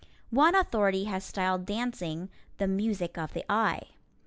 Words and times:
One 0.31 0.55
authority 0.55 1.03
has 1.03 1.23
styled 1.23 1.67
dancing 1.67 2.29
"the 2.57 2.67
music 2.67 3.19
of 3.19 3.33
the 3.33 3.45
eye." 3.47 3.89